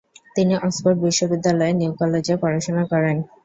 তিনি 0.35 0.53
অক্সফোর্ড 0.57 0.97
বিশ্ববিদ্যালয়ের 1.05 1.77
নিউ 1.79 1.91
কলেজে 1.99 2.35
পড়াশোনা 2.41 2.83
করেন। 2.91 3.17